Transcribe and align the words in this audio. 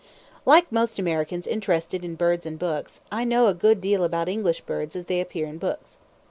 Like 0.47 0.71
most 0.71 0.97
Americans 0.97 1.45
interested 1.45 2.03
in 2.03 2.15
birds 2.15 2.47
and 2.47 2.57
books, 2.57 3.01
I 3.11 3.23
know 3.23 3.45
a 3.45 3.53
good 3.53 3.79
deal 3.79 4.03
about 4.03 4.29
English 4.29 4.61
birds 4.61 4.95
as 4.95 5.05
they 5.05 5.21
appear 5.21 5.45
in 5.45 5.59
books. 5.59 5.99